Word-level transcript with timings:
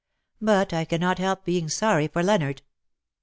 But 0.41 0.73
I 0.73 0.83
cannot 0.85 1.19
help 1.19 1.45
being 1.45 1.69
sorry 1.69 2.07
for 2.07 2.23
Leonard." 2.23 2.63